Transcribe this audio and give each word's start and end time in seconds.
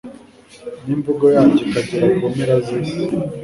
n’imvugo 0.85 1.25
yabyo 1.35 1.61
ikagera 1.65 2.05
ku 2.15 2.23
mpera 2.33 2.55
z’isi 2.65 2.99